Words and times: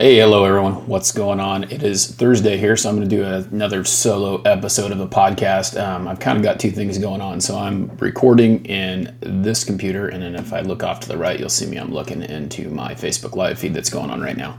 Hey, 0.00 0.16
hello 0.16 0.46
everyone. 0.46 0.86
What's 0.86 1.12
going 1.12 1.40
on? 1.40 1.64
It 1.64 1.82
is 1.82 2.06
Thursday 2.06 2.56
here, 2.56 2.74
so 2.74 2.88
I'm 2.88 2.96
going 2.96 3.06
to 3.06 3.16
do 3.16 3.22
another 3.22 3.84
solo 3.84 4.40
episode 4.44 4.92
of 4.92 5.00
a 5.00 5.06
podcast. 5.06 5.78
Um, 5.78 6.08
I've 6.08 6.18
kind 6.18 6.38
of 6.38 6.42
got 6.42 6.58
two 6.58 6.70
things 6.70 6.96
going 6.96 7.20
on. 7.20 7.38
So 7.38 7.58
I'm 7.58 7.94
recording 7.98 8.64
in 8.64 9.14
this 9.20 9.62
computer, 9.62 10.08
and 10.08 10.22
then 10.22 10.36
if 10.36 10.54
I 10.54 10.60
look 10.60 10.82
off 10.82 11.00
to 11.00 11.08
the 11.08 11.18
right, 11.18 11.38
you'll 11.38 11.50
see 11.50 11.66
me. 11.66 11.76
I'm 11.76 11.92
looking 11.92 12.22
into 12.22 12.70
my 12.70 12.94
Facebook 12.94 13.36
Live 13.36 13.58
feed 13.58 13.74
that's 13.74 13.90
going 13.90 14.08
on 14.08 14.22
right 14.22 14.38
now. 14.38 14.58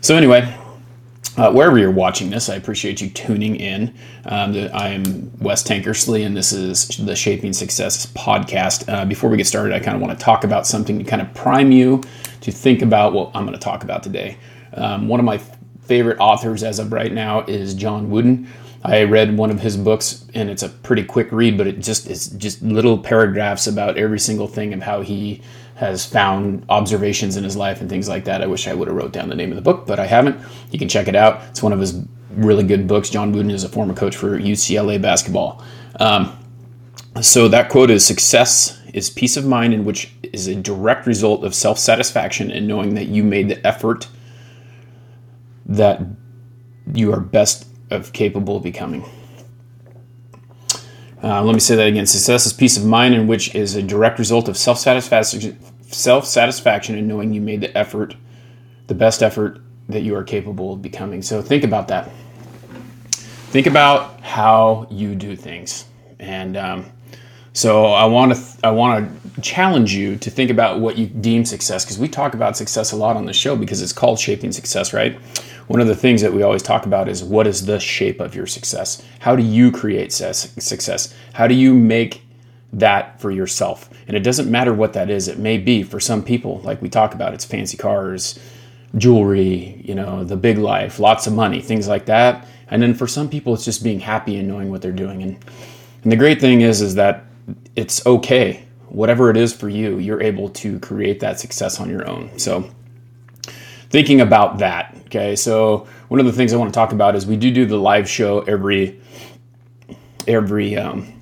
So, 0.00 0.16
anyway, 0.16 0.52
uh, 1.36 1.52
wherever 1.52 1.78
you're 1.78 1.92
watching 1.92 2.30
this, 2.30 2.48
I 2.48 2.56
appreciate 2.56 3.00
you 3.00 3.10
tuning 3.10 3.54
in. 3.54 3.94
Um, 4.24 4.56
I 4.74 4.88
am 4.88 5.30
Wes 5.38 5.62
Tankersley, 5.62 6.26
and 6.26 6.36
this 6.36 6.52
is 6.52 6.88
the 6.88 7.14
Shaping 7.14 7.52
Success 7.52 8.06
podcast. 8.06 8.92
Uh, 8.92 9.04
before 9.04 9.30
we 9.30 9.36
get 9.36 9.46
started, 9.46 9.72
I 9.72 9.78
kind 9.78 9.94
of 9.94 10.02
want 10.02 10.18
to 10.18 10.24
talk 10.24 10.42
about 10.42 10.66
something 10.66 10.98
to 10.98 11.04
kind 11.04 11.22
of 11.22 11.32
prime 11.32 11.70
you 11.70 12.02
to 12.40 12.50
think 12.50 12.82
about 12.82 13.12
what 13.12 13.30
I'm 13.34 13.46
going 13.46 13.56
to 13.56 13.64
talk 13.64 13.84
about 13.84 14.02
today. 14.02 14.36
Um, 14.74 15.08
one 15.08 15.20
of 15.20 15.26
my 15.26 15.38
favorite 15.82 16.18
authors 16.18 16.62
as 16.62 16.78
of 16.78 16.92
right 16.92 17.12
now 17.12 17.40
is 17.42 17.74
John 17.74 18.10
Wooden. 18.10 18.48
I 18.82 19.04
read 19.04 19.36
one 19.36 19.50
of 19.50 19.60
his 19.60 19.76
books, 19.76 20.26
and 20.34 20.50
it's 20.50 20.62
a 20.62 20.68
pretty 20.68 21.04
quick 21.04 21.32
read, 21.32 21.56
but 21.56 21.66
it 21.66 21.80
just 21.80 22.06
is 22.06 22.28
just 22.28 22.62
little 22.62 22.98
paragraphs 22.98 23.66
about 23.66 23.96
every 23.96 24.18
single 24.18 24.46
thing 24.46 24.74
of 24.74 24.82
how 24.82 25.00
he 25.00 25.40
has 25.76 26.04
found 26.04 26.64
observations 26.68 27.36
in 27.36 27.44
his 27.44 27.56
life 27.56 27.80
and 27.80 27.88
things 27.88 28.08
like 28.08 28.24
that. 28.26 28.42
I 28.42 28.46
wish 28.46 28.68
I 28.68 28.74
would 28.74 28.88
have 28.88 28.96
wrote 28.96 29.12
down 29.12 29.28
the 29.28 29.34
name 29.34 29.50
of 29.50 29.56
the 29.56 29.62
book, 29.62 29.86
but 29.86 29.98
I 29.98 30.06
haven't. 30.06 30.38
You 30.70 30.78
can 30.78 30.88
check 30.88 31.08
it 31.08 31.16
out. 31.16 31.42
It's 31.48 31.62
one 31.62 31.72
of 31.72 31.80
his 31.80 31.98
really 32.30 32.62
good 32.62 32.86
books. 32.86 33.08
John 33.08 33.32
Wooden 33.32 33.50
is 33.50 33.64
a 33.64 33.68
former 33.68 33.94
coach 33.94 34.16
for 34.16 34.38
UCLA 34.38 35.00
basketball. 35.00 35.64
Um, 35.98 36.38
so 37.22 37.48
that 37.48 37.70
quote 37.70 37.90
is 37.90 38.04
success 38.04 38.80
is 38.92 39.08
peace 39.10 39.36
of 39.36 39.46
mind 39.46 39.72
in 39.72 39.84
which 39.84 40.12
is 40.22 40.46
a 40.46 40.54
direct 40.54 41.06
result 41.06 41.44
of 41.44 41.54
self-satisfaction 41.54 42.50
and 42.50 42.68
knowing 42.68 42.94
that 42.94 43.06
you 43.06 43.24
made 43.24 43.48
the 43.48 43.66
effort 43.66 44.08
that 45.66 46.00
you 46.92 47.12
are 47.12 47.20
best 47.20 47.66
of 47.90 48.12
capable 48.12 48.56
of 48.56 48.62
becoming. 48.62 49.04
Uh, 51.22 51.42
let 51.42 51.54
me 51.54 51.60
say 51.60 51.74
that 51.74 51.86
again. 51.86 52.04
Success 52.06 52.44
is 52.44 52.52
peace 52.52 52.76
of 52.76 52.84
mind, 52.84 53.14
in 53.14 53.26
which 53.26 53.54
is 53.54 53.76
a 53.76 53.82
direct 53.82 54.18
result 54.18 54.48
of 54.48 54.56
self 54.58 54.78
satisfaction, 54.78 55.58
self 55.82 56.26
satisfaction, 56.26 56.96
and 56.96 57.08
knowing 57.08 57.32
you 57.32 57.40
made 57.40 57.62
the 57.62 57.76
effort, 57.76 58.14
the 58.88 58.94
best 58.94 59.22
effort 59.22 59.60
that 59.88 60.02
you 60.02 60.14
are 60.14 60.22
capable 60.22 60.74
of 60.74 60.82
becoming. 60.82 61.22
So 61.22 61.40
think 61.40 61.64
about 61.64 61.88
that. 61.88 62.10
Think 63.50 63.66
about 63.66 64.20
how 64.20 64.86
you 64.90 65.14
do 65.14 65.34
things, 65.34 65.86
and 66.18 66.56
um, 66.58 66.92
so 67.54 67.86
I 67.86 68.04
want 68.04 68.34
to 68.34 68.40
I 68.62 68.70
want 68.70 69.34
to 69.34 69.40
challenge 69.40 69.94
you 69.94 70.16
to 70.16 70.30
think 70.30 70.50
about 70.50 70.80
what 70.80 70.98
you 70.98 71.06
deem 71.06 71.44
success 71.44 71.84
because 71.84 71.98
we 71.98 72.08
talk 72.08 72.34
about 72.34 72.56
success 72.56 72.92
a 72.92 72.96
lot 72.96 73.16
on 73.16 73.24
the 73.24 73.32
show 73.32 73.56
because 73.56 73.80
it's 73.80 73.92
called 73.92 74.20
shaping 74.20 74.52
success, 74.52 74.92
right? 74.92 75.18
one 75.66 75.80
of 75.80 75.86
the 75.86 75.94
things 75.94 76.20
that 76.20 76.32
we 76.32 76.42
always 76.42 76.62
talk 76.62 76.86
about 76.86 77.08
is 77.08 77.24
what 77.24 77.46
is 77.46 77.66
the 77.66 77.80
shape 77.80 78.20
of 78.20 78.34
your 78.34 78.46
success? 78.46 79.02
How 79.20 79.34
do 79.34 79.42
you 79.42 79.70
create 79.70 80.12
success? 80.12 81.14
How 81.32 81.46
do 81.46 81.54
you 81.54 81.74
make 81.74 82.22
that 82.72 83.20
for 83.20 83.30
yourself? 83.30 83.88
And 84.06 84.16
it 84.16 84.20
doesn't 84.20 84.50
matter 84.50 84.74
what 84.74 84.92
that 84.92 85.08
is. 85.08 85.28
It 85.28 85.38
may 85.38 85.58
be 85.58 85.82
for 85.82 86.00
some 86.00 86.22
people, 86.22 86.60
like 86.60 86.82
we 86.82 86.90
talk 86.90 87.14
about, 87.14 87.32
it's 87.32 87.44
fancy 87.44 87.76
cars, 87.76 88.38
jewelry, 88.98 89.80
you 89.84 89.94
know, 89.94 90.22
the 90.22 90.36
big 90.36 90.58
life, 90.58 90.98
lots 90.98 91.26
of 91.26 91.32
money, 91.32 91.60
things 91.60 91.88
like 91.88 92.06
that. 92.06 92.46
And 92.68 92.82
then 92.82 92.94
for 92.94 93.06
some 93.06 93.28
people, 93.28 93.54
it's 93.54 93.64
just 93.64 93.82
being 93.82 94.00
happy 94.00 94.36
and 94.36 94.48
knowing 94.48 94.70
what 94.70 94.82
they're 94.82 94.92
doing. 94.92 95.22
And, 95.22 95.38
and 96.02 96.12
the 96.12 96.16
great 96.16 96.40
thing 96.40 96.60
is, 96.60 96.82
is 96.82 96.94
that 96.96 97.24
it's 97.76 98.04
okay. 98.06 98.64
Whatever 98.88 99.30
it 99.30 99.36
is 99.36 99.52
for 99.52 99.68
you, 99.68 99.98
you're 99.98 100.22
able 100.22 100.48
to 100.50 100.78
create 100.80 101.20
that 101.20 101.40
success 101.40 101.80
on 101.80 101.90
your 101.90 102.08
own. 102.08 102.38
So 102.38 102.70
thinking 103.90 104.20
about 104.20 104.58
that. 104.58 104.96
Okay, 105.06 105.36
so 105.36 105.86
one 106.08 106.20
of 106.20 106.26
the 106.26 106.32
things 106.32 106.52
I 106.52 106.56
want 106.56 106.72
to 106.72 106.76
talk 106.76 106.92
about 106.92 107.14
is 107.14 107.26
we 107.26 107.36
do 107.36 107.52
do 107.52 107.66
the 107.66 107.76
live 107.76 108.08
show 108.08 108.40
every 108.42 109.00
every 110.26 110.76
um, 110.76 111.12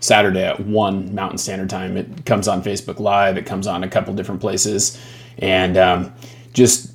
Saturday 0.00 0.44
at 0.44 0.60
one 0.60 1.14
Mountain 1.14 1.38
Standard 1.38 1.70
Time. 1.70 1.96
It 1.96 2.26
comes 2.26 2.48
on 2.48 2.62
Facebook 2.62 3.00
Live. 3.00 3.38
It 3.38 3.46
comes 3.46 3.66
on 3.66 3.84
a 3.84 3.88
couple 3.88 4.12
different 4.14 4.40
places, 4.40 5.00
and 5.38 5.76
um, 5.76 6.12
just 6.52 6.92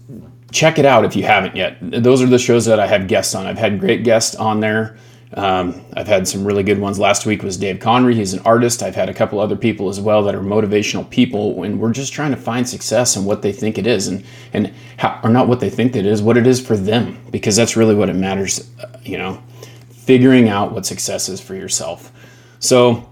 check 0.52 0.78
it 0.78 0.86
out 0.86 1.06
if 1.06 1.16
you 1.16 1.24
haven't 1.24 1.56
yet. 1.56 1.78
Those 1.82 2.22
are 2.22 2.28
the 2.28 2.40
shows 2.40 2.66
that 2.66 2.80
I 2.80 2.88
have 2.88 3.08
guests 3.08 3.34
on. 3.36 3.48
I've 3.48 3.58
had 3.58 3.80
great 3.80 4.04
guests 4.04 4.36
on 4.36 4.60
there. 4.60 4.98
Um, 5.36 5.86
I've 5.94 6.08
had 6.08 6.28
some 6.28 6.44
really 6.44 6.64
good 6.64 6.80
ones. 6.80 6.98
Last 6.98 7.26
week 7.26 7.44
was 7.44 7.56
Dave 7.56 7.80
Conry. 7.80 8.16
He's 8.16 8.34
an 8.34 8.40
artist. 8.46 8.82
I've 8.82 8.96
had 8.96 9.10
a 9.10 9.14
couple 9.14 9.40
other 9.40 9.56
people 9.56 9.88
as 9.88 10.00
well 10.00 10.24
that 10.24 10.34
are 10.34 10.42
motivational 10.42 11.08
people, 11.08 11.62
and 11.64 11.80
we're 11.80 11.92
just 11.92 12.14
trying 12.14 12.32
to 12.32 12.38
find 12.38 12.68
success 12.68 13.16
and 13.16 13.26
what 13.26 13.44
they 13.44 13.52
think 13.52 13.78
it 13.78 13.86
is, 13.86 14.08
and 14.08 14.26
and 14.54 14.74
how, 14.98 15.20
or 15.24 15.30
not 15.30 15.48
what 15.48 15.60
they 15.60 15.70
think 15.70 15.96
it 15.96 16.06
is, 16.06 16.22
what 16.22 16.36
it 16.36 16.48
is 16.48 16.60
for 16.60 16.76
them, 16.76 17.20
because 17.30 17.56
that's 17.56 17.78
really 17.78 17.94
what 17.94 18.10
it 18.10 18.16
matters. 18.16 18.72
You 19.04 19.20
know, 19.20 19.44
figuring 19.92 20.50
out 20.50 20.72
what 20.72 20.88
success 20.88 21.30
is 21.30 21.40
for 21.40 21.54
yourself. 21.54 22.12
So 22.60 23.08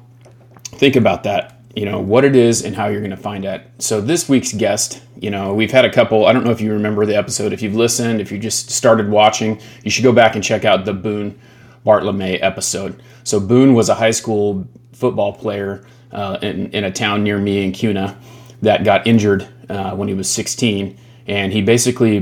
think 0.63 0.95
about 0.95 1.23
that. 1.23 1.61
You 1.75 1.85
know 1.85 1.99
what 1.99 2.25
it 2.25 2.35
is 2.35 2.65
and 2.65 2.75
how 2.75 2.87
you're 2.87 3.01
going 3.01 3.11
to 3.11 3.17
find 3.17 3.45
it. 3.45 3.61
So 3.77 4.01
this 4.01 4.27
week's 4.27 4.51
guest, 4.53 5.03
you 5.19 5.29
know, 5.29 5.53
we've 5.53 5.69
had 5.69 5.85
a 5.85 5.93
couple. 5.93 6.25
I 6.25 6.33
don't 6.33 6.43
know 6.43 6.49
if 6.49 6.61
you 6.61 6.73
remember 6.73 7.05
the 7.05 7.15
episode. 7.15 7.53
If 7.53 7.61
you've 7.61 7.75
listened, 7.75 8.19
if 8.19 8.31
you 8.31 8.39
just 8.39 8.71
started 8.71 9.07
watching, 9.07 9.61
you 9.83 9.91
should 9.91 10.03
go 10.03 10.11
back 10.11 10.33
and 10.33 10.43
check 10.43 10.65
out 10.65 10.85
the 10.85 10.93
Boone 10.93 11.39
Bartlome 11.87 12.37
episode. 12.41 13.01
So 13.23 13.39
Boone 13.39 13.73
was 13.73 13.87
a 13.87 13.95
high 13.95 14.11
school 14.11 14.67
football 14.91 15.31
player 15.31 15.85
uh, 16.11 16.37
in, 16.41 16.69
in, 16.71 16.83
a 16.83 16.91
town 16.91 17.23
near 17.23 17.37
me 17.37 17.63
in 17.63 17.71
Kuna 17.71 18.19
that 18.61 18.83
got 18.83 19.07
injured 19.07 19.47
uh, 19.69 19.95
when 19.95 20.07
he 20.07 20.13
was 20.13 20.29
16, 20.29 20.97
and 21.27 21.53
he 21.53 21.61
basically 21.61 22.19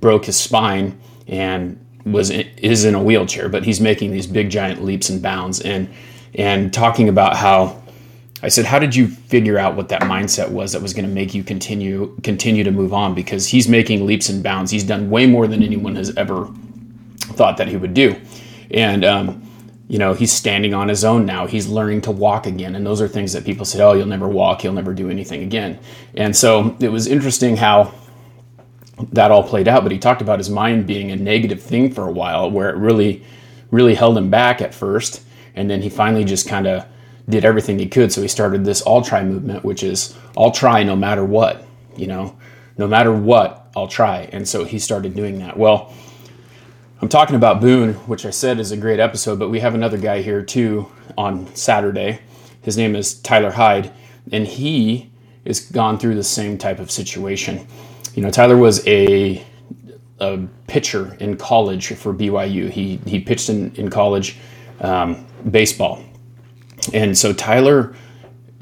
broke 0.00 0.24
his 0.24 0.38
spine 0.38 0.98
and 1.28 1.78
was 2.04 2.30
in, 2.30 2.46
is 2.58 2.84
in 2.84 2.94
a 2.94 3.02
wheelchair, 3.02 3.48
but 3.48 3.64
he's 3.64 3.80
making 3.80 4.12
these 4.12 4.26
big 4.26 4.48
giant 4.48 4.82
leaps 4.82 5.10
and 5.10 5.20
bounds 5.20 5.60
and 5.60 5.88
and 6.34 6.72
talking 6.72 7.08
about 7.08 7.36
how 7.36 7.82
I 8.42 8.48
said, 8.48 8.66
how 8.66 8.78
did 8.78 8.94
you 8.94 9.08
figure 9.08 9.58
out 9.58 9.74
what 9.74 9.88
that 9.88 10.02
mindset 10.02 10.50
was 10.50 10.72
that 10.72 10.82
was 10.82 10.92
going 10.92 11.06
to 11.06 11.12
make 11.12 11.34
you 11.34 11.42
continue 11.42 12.14
continue 12.22 12.62
to 12.64 12.70
move 12.70 12.92
on? 12.92 13.14
Because 13.14 13.46
he's 13.46 13.68
making 13.68 14.06
leaps 14.06 14.28
and 14.28 14.42
bounds. 14.42 14.70
He's 14.70 14.84
done 14.84 15.10
way 15.10 15.26
more 15.26 15.46
than 15.46 15.62
anyone 15.62 15.96
has 15.96 16.14
ever 16.16 16.48
thought 17.34 17.56
that 17.56 17.68
he 17.68 17.76
would 17.76 17.94
do 17.94 18.14
and 18.70 19.04
um, 19.04 19.42
you 19.88 19.98
know 19.98 20.14
he's 20.14 20.32
standing 20.32 20.74
on 20.74 20.88
his 20.88 21.04
own 21.04 21.26
now. 21.26 21.46
He's 21.46 21.68
learning 21.68 22.02
to 22.02 22.10
walk 22.10 22.46
again. 22.46 22.74
And 22.74 22.84
those 22.84 23.00
are 23.00 23.08
things 23.08 23.32
that 23.32 23.44
people 23.44 23.64
said 23.64 23.80
oh 23.80 23.92
you'll 23.92 24.06
never 24.06 24.28
walk. 24.28 24.64
You'll 24.64 24.72
never 24.72 24.92
do 24.92 25.10
anything 25.10 25.42
again. 25.42 25.78
And 26.14 26.34
so 26.36 26.76
it 26.80 26.88
was 26.88 27.06
interesting 27.06 27.56
how 27.56 27.94
that 29.12 29.30
all 29.30 29.42
played 29.42 29.68
out. 29.68 29.82
But 29.82 29.92
he 29.92 29.98
talked 29.98 30.22
about 30.22 30.38
his 30.38 30.50
mind 30.50 30.86
being 30.86 31.10
a 31.10 31.16
negative 31.16 31.62
thing 31.62 31.92
for 31.92 32.06
a 32.08 32.12
while 32.12 32.50
where 32.50 32.70
it 32.70 32.76
really 32.76 33.24
really 33.70 33.94
held 33.94 34.16
him 34.16 34.30
back 34.30 34.60
at 34.60 34.74
first. 34.74 35.22
And 35.54 35.70
then 35.70 35.82
he 35.82 35.88
finally 35.88 36.24
just 36.24 36.48
kind 36.48 36.66
of 36.66 36.86
did 37.28 37.44
everything 37.44 37.78
he 37.78 37.88
could. 37.88 38.12
So 38.12 38.22
he 38.22 38.28
started 38.28 38.64
this 38.64 38.82
all 38.82 39.02
try 39.02 39.22
movement 39.24 39.64
which 39.64 39.82
is 39.82 40.16
i'll 40.36 40.52
try 40.52 40.82
no 40.82 40.96
matter 40.96 41.24
what 41.24 41.66
you 41.96 42.06
know? 42.06 42.36
No 42.78 42.86
matter 42.86 43.12
what 43.12 43.70
i'll 43.76 43.88
try. 43.88 44.28
And 44.32 44.46
so 44.48 44.64
he 44.64 44.78
started 44.78 45.14
doing 45.14 45.38
that. 45.38 45.56
Well 45.56 45.94
I'm 47.02 47.10
talking 47.10 47.36
about 47.36 47.60
Boone, 47.60 47.92
which 48.06 48.24
I 48.24 48.30
said 48.30 48.58
is 48.58 48.72
a 48.72 48.76
great 48.76 49.00
episode, 49.00 49.38
but 49.38 49.50
we 49.50 49.60
have 49.60 49.74
another 49.74 49.98
guy 49.98 50.22
here 50.22 50.42
too 50.42 50.90
on 51.18 51.54
Saturday. 51.54 52.20
His 52.62 52.78
name 52.78 52.96
is 52.96 53.20
Tyler 53.20 53.50
Hyde, 53.50 53.92
and 54.32 54.46
he 54.46 55.10
has 55.46 55.60
gone 55.60 55.98
through 55.98 56.14
the 56.14 56.24
same 56.24 56.56
type 56.56 56.78
of 56.78 56.90
situation. 56.90 57.66
You 58.14 58.22
know, 58.22 58.30
Tyler 58.30 58.56
was 58.56 58.86
a 58.88 59.44
a 60.20 60.38
pitcher 60.68 61.14
in 61.20 61.36
college 61.36 61.88
for 61.88 62.14
BYU. 62.14 62.70
He 62.70 62.96
he 63.06 63.20
pitched 63.20 63.50
in 63.50 63.74
in 63.74 63.90
college 63.90 64.38
um, 64.80 65.26
baseball, 65.50 66.02
and 66.94 67.16
so 67.16 67.34
Tyler 67.34 67.94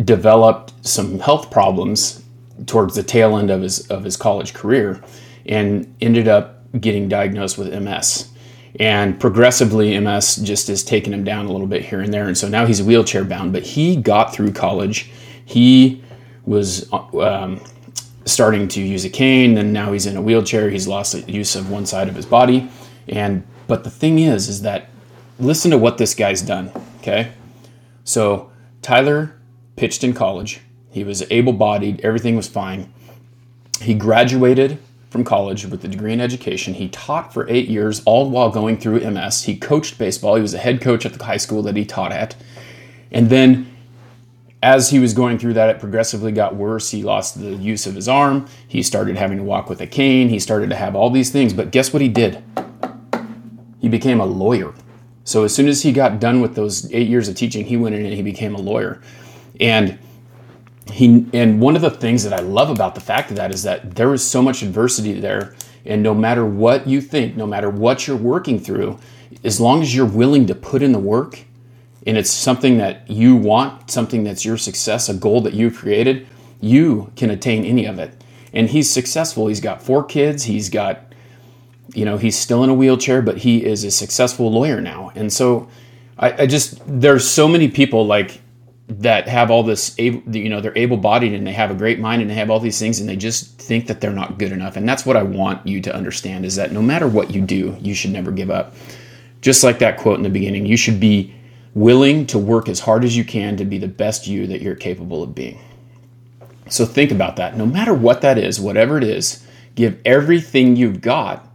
developed 0.04 0.72
some 0.84 1.20
health 1.20 1.52
problems 1.52 2.24
towards 2.66 2.96
the 2.96 3.04
tail 3.04 3.36
end 3.36 3.50
of 3.52 3.62
his 3.62 3.86
of 3.92 4.02
his 4.02 4.16
college 4.16 4.54
career, 4.54 5.00
and 5.46 5.94
ended 6.00 6.26
up 6.26 6.54
getting 6.80 7.08
diagnosed 7.08 7.58
with 7.58 7.72
MS. 7.72 8.30
And 8.80 9.20
progressively, 9.20 9.98
MS 9.98 10.36
just 10.36 10.68
is 10.68 10.82
taking 10.82 11.12
him 11.12 11.22
down 11.22 11.46
a 11.46 11.52
little 11.52 11.66
bit 11.66 11.84
here 11.84 12.00
and 12.00 12.12
there. 12.12 12.26
And 12.26 12.36
so 12.36 12.48
now 12.48 12.66
he's 12.66 12.82
wheelchair 12.82 13.24
bound, 13.24 13.52
but 13.52 13.62
he 13.62 13.94
got 13.94 14.34
through 14.34 14.52
college. 14.52 15.10
He 15.44 16.02
was 16.44 16.92
um, 16.92 17.60
starting 18.24 18.66
to 18.68 18.80
use 18.80 19.04
a 19.04 19.10
cane, 19.10 19.56
and 19.58 19.72
now 19.72 19.92
he's 19.92 20.06
in 20.06 20.16
a 20.16 20.22
wheelchair. 20.22 20.70
He's 20.70 20.88
lost 20.88 21.12
the 21.12 21.32
use 21.32 21.54
of 21.54 21.70
one 21.70 21.86
side 21.86 22.08
of 22.08 22.16
his 22.16 22.26
body. 22.26 22.68
And 23.08 23.46
but 23.66 23.84
the 23.84 23.90
thing 23.90 24.18
is, 24.18 24.48
is 24.48 24.62
that 24.62 24.88
listen 25.38 25.70
to 25.70 25.78
what 25.78 25.98
this 25.98 26.14
guy's 26.14 26.42
done. 26.42 26.70
Okay, 26.98 27.32
so 28.04 28.50
Tyler 28.82 29.38
pitched 29.76 30.04
in 30.04 30.14
college. 30.14 30.60
He 30.90 31.04
was 31.04 31.24
able 31.30 31.52
bodied. 31.52 32.00
Everything 32.00 32.36
was 32.36 32.48
fine. 32.48 32.92
He 33.80 33.94
graduated 33.94 34.78
from 35.14 35.22
college 35.22 35.64
with 35.64 35.84
a 35.84 35.86
degree 35.86 36.12
in 36.12 36.20
education. 36.20 36.74
He 36.74 36.88
taught 36.88 37.32
for 37.32 37.48
eight 37.48 37.68
years, 37.68 38.02
all 38.04 38.28
while 38.28 38.50
going 38.50 38.76
through 38.76 39.08
MS. 39.08 39.44
He 39.44 39.56
coached 39.56 39.96
baseball. 39.96 40.34
He 40.34 40.42
was 40.42 40.54
a 40.54 40.58
head 40.58 40.80
coach 40.80 41.06
at 41.06 41.12
the 41.12 41.22
high 41.22 41.36
school 41.36 41.62
that 41.62 41.76
he 41.76 41.84
taught 41.84 42.10
at. 42.10 42.34
And 43.12 43.30
then 43.30 43.72
as 44.60 44.90
he 44.90 44.98
was 44.98 45.14
going 45.14 45.38
through 45.38 45.52
that, 45.52 45.70
it 45.70 45.78
progressively 45.78 46.32
got 46.32 46.56
worse. 46.56 46.90
He 46.90 47.04
lost 47.04 47.38
the 47.38 47.54
use 47.54 47.86
of 47.86 47.94
his 47.94 48.08
arm. 48.08 48.48
He 48.66 48.82
started 48.82 49.16
having 49.16 49.38
to 49.38 49.44
walk 49.44 49.68
with 49.68 49.80
a 49.80 49.86
cane. 49.86 50.30
He 50.30 50.40
started 50.40 50.68
to 50.70 50.74
have 50.74 50.96
all 50.96 51.10
these 51.10 51.30
things. 51.30 51.52
But 51.52 51.70
guess 51.70 51.92
what 51.92 52.02
he 52.02 52.08
did? 52.08 52.42
He 53.78 53.88
became 53.88 54.18
a 54.18 54.26
lawyer. 54.26 54.74
So 55.22 55.44
as 55.44 55.54
soon 55.54 55.68
as 55.68 55.84
he 55.84 55.92
got 55.92 56.18
done 56.18 56.40
with 56.40 56.56
those 56.56 56.92
eight 56.92 57.06
years 57.06 57.28
of 57.28 57.36
teaching, 57.36 57.66
he 57.66 57.76
went 57.76 57.94
in 57.94 58.04
and 58.04 58.14
he 58.14 58.22
became 58.22 58.56
a 58.56 58.60
lawyer. 58.60 59.00
And 59.60 59.96
he 60.94 61.26
and 61.32 61.60
one 61.60 61.74
of 61.74 61.82
the 61.82 61.90
things 61.90 62.22
that 62.22 62.32
I 62.32 62.38
love 62.38 62.70
about 62.70 62.94
the 62.94 63.00
fact 63.00 63.30
of 63.30 63.36
that 63.36 63.50
is 63.50 63.64
that 63.64 63.96
there 63.96 64.14
is 64.14 64.24
so 64.24 64.40
much 64.40 64.62
adversity 64.62 65.12
there. 65.18 65.56
And 65.84 66.04
no 66.04 66.14
matter 66.14 66.46
what 66.46 66.86
you 66.86 67.00
think, 67.00 67.36
no 67.36 67.48
matter 67.48 67.68
what 67.68 68.06
you're 68.06 68.16
working 68.16 68.60
through, 68.60 69.00
as 69.42 69.60
long 69.60 69.82
as 69.82 69.94
you're 69.94 70.06
willing 70.06 70.46
to 70.46 70.54
put 70.54 70.82
in 70.82 70.92
the 70.92 71.00
work 71.00 71.40
and 72.06 72.16
it's 72.16 72.30
something 72.30 72.78
that 72.78 73.10
you 73.10 73.34
want, 73.34 73.90
something 73.90 74.22
that's 74.22 74.44
your 74.44 74.56
success, 74.56 75.08
a 75.08 75.14
goal 75.14 75.40
that 75.40 75.52
you 75.52 75.68
created, 75.68 76.28
you 76.60 77.10
can 77.16 77.28
attain 77.28 77.64
any 77.64 77.86
of 77.86 77.98
it. 77.98 78.22
And 78.52 78.70
he's 78.70 78.88
successful. 78.88 79.48
He's 79.48 79.60
got 79.60 79.82
four 79.82 80.04
kids. 80.04 80.44
He's 80.44 80.70
got, 80.70 81.12
you 81.92 82.04
know, 82.04 82.18
he's 82.18 82.38
still 82.38 82.62
in 82.62 82.70
a 82.70 82.74
wheelchair, 82.74 83.20
but 83.20 83.38
he 83.38 83.64
is 83.64 83.82
a 83.82 83.90
successful 83.90 84.48
lawyer 84.48 84.80
now. 84.80 85.10
And 85.16 85.32
so 85.32 85.68
I, 86.18 86.42
I 86.42 86.46
just, 86.46 86.80
there's 86.86 87.28
so 87.28 87.48
many 87.48 87.66
people 87.66 88.06
like 88.06 88.40
that 88.86 89.26
have 89.28 89.50
all 89.50 89.62
this, 89.62 89.98
you 89.98 90.48
know, 90.48 90.60
they're 90.60 90.76
able 90.76 90.98
bodied 90.98 91.32
and 91.32 91.46
they 91.46 91.52
have 91.52 91.70
a 91.70 91.74
great 91.74 91.98
mind 91.98 92.20
and 92.20 92.30
they 92.30 92.34
have 92.34 92.50
all 92.50 92.60
these 92.60 92.78
things 92.78 93.00
and 93.00 93.08
they 93.08 93.16
just 93.16 93.58
think 93.58 93.86
that 93.86 94.00
they're 94.00 94.12
not 94.12 94.38
good 94.38 94.52
enough. 94.52 94.76
And 94.76 94.86
that's 94.86 95.06
what 95.06 95.16
I 95.16 95.22
want 95.22 95.66
you 95.66 95.80
to 95.82 95.94
understand 95.94 96.44
is 96.44 96.56
that 96.56 96.70
no 96.70 96.82
matter 96.82 97.08
what 97.08 97.30
you 97.30 97.40
do, 97.40 97.76
you 97.80 97.94
should 97.94 98.10
never 98.10 98.30
give 98.30 98.50
up. 98.50 98.74
Just 99.40 99.64
like 99.64 99.78
that 99.78 99.96
quote 99.98 100.18
in 100.18 100.22
the 100.22 100.30
beginning, 100.30 100.66
you 100.66 100.76
should 100.76 101.00
be 101.00 101.34
willing 101.74 102.26
to 102.26 102.38
work 102.38 102.68
as 102.68 102.80
hard 102.80 103.04
as 103.04 103.16
you 103.16 103.24
can 103.24 103.56
to 103.56 103.64
be 103.64 103.78
the 103.78 103.88
best 103.88 104.26
you 104.26 104.46
that 104.46 104.60
you're 104.60 104.74
capable 104.74 105.22
of 105.22 105.34
being. 105.34 105.58
So 106.68 106.86
think 106.86 107.10
about 107.10 107.36
that. 107.36 107.56
No 107.56 107.66
matter 107.66 107.92
what 107.94 108.20
that 108.20 108.38
is, 108.38 108.60
whatever 108.60 108.96
it 108.98 109.04
is, 109.04 109.46
give 109.74 109.98
everything 110.04 110.76
you've 110.76 111.00
got, 111.00 111.46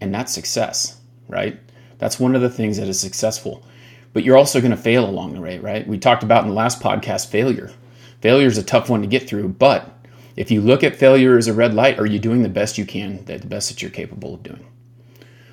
and 0.00 0.14
that's 0.14 0.32
success, 0.32 1.00
right? 1.28 1.58
That's 1.98 2.20
one 2.20 2.34
of 2.34 2.42
the 2.42 2.50
things 2.50 2.76
that 2.76 2.88
is 2.88 3.00
successful. 3.00 3.64
But 4.12 4.24
you're 4.24 4.36
also 4.36 4.60
going 4.60 4.72
to 4.72 4.76
fail 4.76 5.08
along 5.08 5.34
the 5.34 5.40
way, 5.40 5.58
right? 5.58 5.86
We 5.86 5.98
talked 5.98 6.22
about 6.22 6.42
in 6.42 6.48
the 6.48 6.54
last 6.54 6.80
podcast 6.80 7.28
failure. 7.28 7.72
Failure 8.20 8.46
is 8.46 8.58
a 8.58 8.62
tough 8.62 8.88
one 8.90 9.00
to 9.00 9.06
get 9.06 9.28
through, 9.28 9.48
but 9.48 9.92
if 10.36 10.50
you 10.50 10.60
look 10.60 10.84
at 10.84 10.96
failure 10.96 11.36
as 11.36 11.48
a 11.48 11.52
red 11.52 11.74
light, 11.74 11.98
are 11.98 12.06
you 12.06 12.18
doing 12.18 12.42
the 12.42 12.48
best 12.48 12.78
you 12.78 12.86
can, 12.86 13.24
the 13.24 13.38
best 13.38 13.68
that 13.68 13.82
you're 13.82 13.90
capable 13.90 14.34
of 14.34 14.42
doing? 14.42 14.64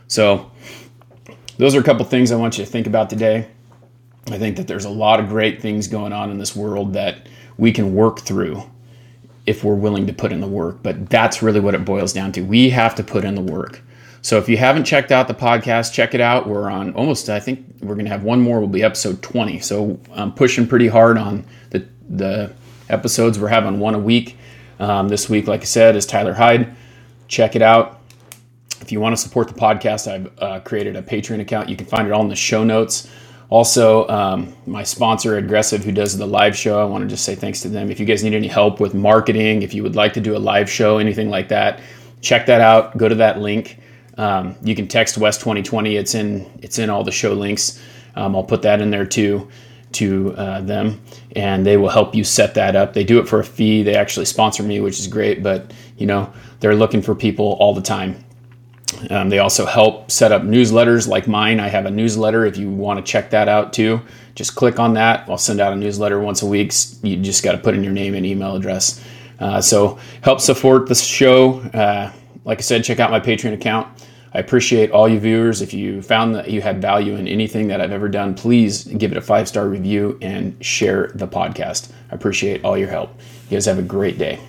So, 0.08 0.52
those 1.58 1.76
are 1.76 1.80
a 1.80 1.84
couple 1.84 2.06
things 2.06 2.32
I 2.32 2.38
want 2.38 2.58
you 2.58 2.66
to 2.66 2.72
think 2.72 2.88
about 2.88 3.10
today. 3.10 3.50
I 4.28 4.38
think 4.38 4.58
that 4.58 4.68
there's 4.68 4.86
a 4.86 4.90
lot 4.90 5.20
of 5.20 5.28
great 5.30 5.62
things 5.62 5.88
going 5.88 6.14
on 6.14 6.32
in 6.32 6.38
this 6.38 6.56
world 6.56 6.94
that 6.94 7.28
we 7.58 7.72
can 7.72 7.94
work 7.94 8.20
through 8.22 8.64
if 9.46 9.64
we're 9.64 9.76
willing 9.76 10.08
to 10.08 10.14
put 10.14 10.32
in 10.32 10.40
the 10.40 10.48
work. 10.48 10.82
But 10.84 11.10
that's 11.10 11.42
really 11.42 11.60
what 11.60 11.76
it 11.76 11.84
boils 11.84 12.14
down 12.14 12.32
to. 12.34 12.42
We 12.42 12.70
have 12.70 12.96
to 12.96 13.04
put 13.04 13.26
in 13.26 13.36
the 13.36 13.42
work. 13.42 13.82
So 14.22 14.38
if 14.38 14.50
you 14.50 14.58
haven't 14.58 14.84
checked 14.84 15.12
out 15.12 15.28
the 15.28 15.34
podcast, 15.34 15.94
check 15.94 16.14
it 16.14 16.22
out. 16.22 16.48
We're 16.48 16.70
on 16.70 16.94
almost, 16.94 17.30
I 17.30 17.40
think 17.40 17.66
we're 17.82 17.96
going 17.96 18.06
to 18.06 18.12
have 18.12 18.24
one 18.24 18.42
more, 18.42 18.60
will 18.60 18.68
be 18.68 18.84
episode 18.84 19.22
20. 19.22 19.60
So 19.60 20.00
I'm 20.12 20.34
pushing 20.34 20.68
pretty 20.68 20.88
hard 20.88 21.18
on 21.18 21.46
the, 21.70 21.88
the 22.10 22.54
episodes. 22.90 23.40
We're 23.40 23.48
having 23.48 23.80
one 23.80 23.96
a 23.96 24.00
week. 24.00 24.38
Um, 24.80 25.10
this 25.10 25.30
week, 25.30 25.48
like 25.48 25.62
I 25.62 25.66
said, 25.66 25.96
is 25.96 26.06
Tyler 26.06 26.34
Hyde. 26.34 26.76
Check 27.28 27.56
it 27.56 27.62
out. 27.62 28.02
If 28.82 28.92
you 28.92 29.02
want 29.02 29.16
to 29.16 29.22
support 29.22 29.48
the 29.50 29.54
podcast, 29.54 30.10
I've 30.10 30.40
uh, 30.40 30.60
created 30.62 30.96
a 30.96 31.02
Patreon 31.02 31.42
account. 31.42 31.70
You 31.70 31.76
can 31.76 31.86
find 31.86 32.08
it 32.08 32.12
all 32.12 32.22
in 32.22 32.30
the 32.30 32.36
show 32.36 32.64
notes. 32.64 33.10
Also, 33.50 34.08
um, 34.08 34.56
my 34.66 34.84
sponsor, 34.84 35.38
Aggressive, 35.38 35.84
who 35.84 35.92
does 35.92 36.18
the 36.18 36.26
live 36.26 36.56
show, 36.56 36.80
I 36.80 36.86
want 36.86 37.04
to 37.04 37.08
just 37.08 37.26
say 37.26 37.36
thanks 37.36 37.62
to 37.62 37.70
them. 37.70 37.90
If 37.90 38.00
you 38.00 38.06
guys 38.06 38.24
need 38.24 38.36
any 38.36 38.48
help 38.48 38.80
with 38.80 38.94
marketing, 38.94 39.64
if 39.64 39.74
you 39.74 39.82
would 39.84 39.96
like 39.96 40.14
to 40.14 40.22
do 40.22 40.38
a 40.38 40.40
live 40.40 40.70
show, 40.70 41.00
anything 41.00 41.30
like 41.30 41.50
that, 41.50 41.82
check 42.22 42.46
that 42.46 42.62
out. 42.62 42.96
Go 42.98 43.10
to 43.10 43.16
that 43.16 43.40
link. 43.40 43.80
Um, 44.20 44.56
you 44.64 44.76
can 44.76 44.88
text 44.88 45.18
West 45.18 45.40
2020. 45.40 45.96
It's 45.96 46.14
in 46.14 46.46
it's 46.62 46.78
in 46.78 46.90
all 46.90 47.04
the 47.04 47.12
show 47.12 47.34
links. 47.34 47.82
Um, 48.16 48.36
I'll 48.36 48.44
put 48.44 48.62
that 48.64 48.82
in 48.82 48.92
there 48.92 49.06
too 49.06 49.48
to 49.94 50.34
uh, 50.36 50.62
them, 50.62 51.02
and 51.36 51.66
they 51.66 51.78
will 51.78 51.90
help 51.90 52.14
you 52.14 52.24
set 52.24 52.54
that 52.54 52.76
up. 52.76 52.94
They 52.94 53.04
do 53.04 53.20
it 53.20 53.28
for 53.28 53.40
a 53.40 53.44
fee. 53.44 53.82
They 53.82 53.96
actually 53.96 54.26
sponsor 54.26 54.62
me, 54.62 54.80
which 54.80 55.00
is 55.00 55.08
great. 55.08 55.42
But 55.42 55.74
you 55.98 56.06
know 56.06 56.32
they're 56.60 56.76
looking 56.76 57.02
for 57.02 57.16
people 57.16 57.58
all 57.60 57.74
the 57.74 57.82
time 57.82 58.24
um, 59.10 59.30
they 59.30 59.40
also 59.40 59.66
help 59.66 60.10
set 60.12 60.32
up 60.32 60.42
newsletters 60.42 61.08
like 61.08 61.28
mine. 61.28 61.60
I 61.60 61.68
have 61.68 61.86
a 61.86 61.92
newsletter 61.92 62.46
if 62.46 62.58
you 62.58 62.70
want 62.70 63.04
to 63.04 63.12
check 63.12 63.30
that 63.32 63.48
out 63.48 63.74
too. 63.74 64.02
Just 64.36 64.56
click 64.56 64.80
on 64.80 64.94
that. 64.94 65.30
I'll 65.30 65.38
send 65.38 65.60
out 65.60 65.74
a 65.74 65.76
newsletter 65.76 66.20
once 66.20 66.42
a 66.42 66.46
week. 66.46 66.74
You 67.04 67.18
just 67.18 67.44
got 67.44 67.54
to 67.54 67.58
put 67.58 67.76
in 67.76 67.84
your 67.84 67.94
name 67.94 68.16
and 68.16 68.26
email 68.26 68.56
address. 68.56 69.04
Uh, 69.40 69.62
so 69.62 70.00
help 70.22 70.42
support 70.42 70.88
the 70.88 70.96
show. 70.96 71.60
Uh, 71.60 72.12
like 72.46 72.58
I 72.58 72.62
said, 72.62 72.84
check 72.84 73.00
out 73.00 73.12
my 73.12 73.20
Patreon 73.20 73.54
account. 73.54 73.88
I 74.34 74.40
appreciate 74.40 74.92
all 74.92 75.10
you 75.10 75.20
viewers. 75.20 75.62
If 75.62 75.74
you 75.74 76.02
found 76.02 76.36
that 76.36 76.50
you 76.50 76.62
had 76.62 76.82
value 76.82 77.16
in 77.16 77.28
anything 77.28 77.68
that 77.68 77.82
I've 77.82 77.92
ever 77.92 78.10
done, 78.10 78.36
please 78.36 78.84
give 78.84 79.12
it 79.12 79.18
a 79.18 79.22
five 79.22 79.48
star 79.48 79.68
review 79.68 80.18
and 80.22 80.64
share 80.64 81.12
the 81.16 81.28
podcast. 81.28 81.92
I 82.12 82.16
appreciate 82.16 82.64
all 82.64 82.78
your 82.78 82.90
help. 82.90 83.20
You 83.50 83.56
guys 83.56 83.66
have 83.66 83.80
a 83.80 83.84
great 83.84 84.18
day. 84.18 84.40